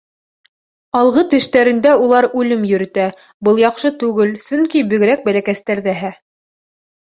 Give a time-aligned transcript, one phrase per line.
[1.01, 3.05] Алғы тештәрендә улар үлем йөрөтә,
[3.49, 6.15] был яҡшы түгел, сөнки бигерәк бәләкәстәр ҙәһә.